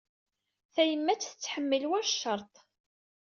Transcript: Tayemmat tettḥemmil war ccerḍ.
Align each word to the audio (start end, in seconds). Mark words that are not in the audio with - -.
Tayemmat 0.73 1.21
tettḥemmil 1.25 1.83
war 1.89 2.05
ccerḍ. 2.11 2.53